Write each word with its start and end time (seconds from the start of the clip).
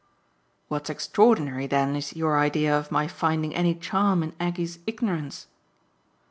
"What's 0.67 0.89
extraordinary 0.89 1.67
then 1.67 1.95
is 1.95 2.15
your 2.15 2.39
idea 2.39 2.75
of 2.75 2.91
my 2.91 3.07
finding 3.07 3.53
any 3.53 3.75
charm 3.75 4.23
in 4.23 4.33
Aggie's 4.39 4.79
ignorance." 4.87 5.45